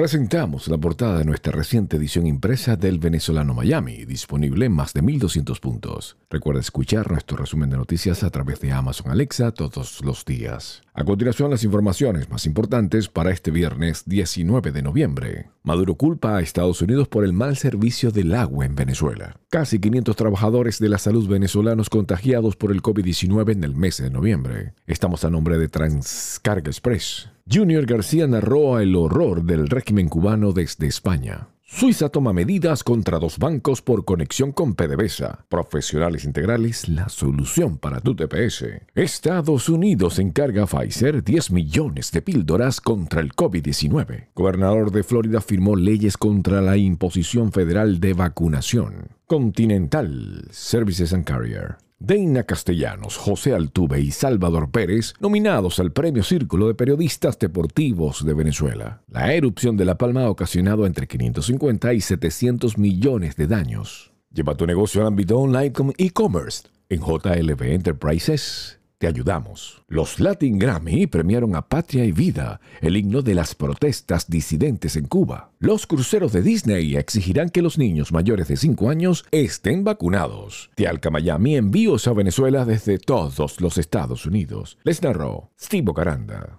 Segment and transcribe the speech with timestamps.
[0.00, 5.02] presentamos la portada de nuestra reciente edición impresa del Venezolano Miami, disponible en más de
[5.02, 6.16] 1200 puntos.
[6.30, 10.80] Recuerda escuchar nuestro resumen de noticias a través de Amazon Alexa todos los días.
[10.94, 15.50] A continuación, las informaciones más importantes para este viernes 19 de noviembre.
[15.64, 19.36] Maduro culpa a Estados Unidos por el mal servicio del agua en Venezuela.
[19.50, 24.08] Casi 500 trabajadores de la salud venezolanos contagiados por el COVID-19 en el mes de
[24.08, 24.72] noviembre.
[24.86, 27.28] Estamos a nombre de Transcarga Express.
[27.52, 31.48] Junior García narró el horror del régimen cubano desde España.
[31.64, 35.46] Suiza toma medidas contra dos bancos por conexión con PDVSA.
[35.48, 38.66] Profesionales integrales, la solución para tu TPS.
[38.94, 44.28] Estados Unidos encarga a Pfizer 10 millones de píldoras contra el COVID-19.
[44.32, 49.08] Gobernador de Florida firmó leyes contra la imposición federal de vacunación.
[49.26, 51.78] Continental Services and Carrier.
[52.02, 58.32] Deina Castellanos, José Altuve y Salvador Pérez, nominados al Premio Círculo de Periodistas Deportivos de
[58.32, 59.02] Venezuela.
[59.06, 64.12] La erupción de La Palma ha ocasionado entre 550 y 700 millones de daños.
[64.32, 69.82] Lleva tu negocio al ámbito online con e-commerce en JLB Enterprises te ayudamos.
[69.88, 75.06] Los Latin Grammy premiaron a Patria y Vida, el himno de las protestas disidentes en
[75.06, 75.52] Cuba.
[75.58, 80.70] Los cruceros de Disney exigirán que los niños mayores de 5 años estén vacunados.
[80.74, 84.76] Tialca Miami envíos a Venezuela desde todos los Estados Unidos.
[84.84, 86.46] Les narró Steve Caranda.